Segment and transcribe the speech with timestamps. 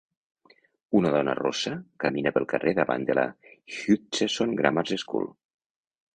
[0.99, 1.73] Una dona rossa
[2.05, 3.27] camina pel carrer davant de la
[3.75, 5.31] Hutchesons Grammar School